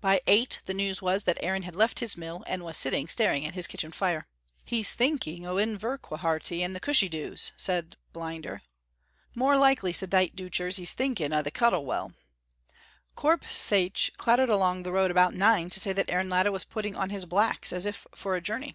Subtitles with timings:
[0.00, 3.46] By eight the news was that Aaron had left his mill and was sitting staring
[3.46, 4.26] at his kitchen fire.
[4.64, 8.62] "He's thinking o' Inverquharity and the cushie doos," said Blinder.
[9.36, 12.14] "More likely," said Dite Deuchars, "he's thinking o' the Cuttle Well."
[13.14, 16.96] Corp Shiach clattered along the road about nine to say that Aaron Latta was putting
[16.96, 18.74] on his blacks as if for a journey.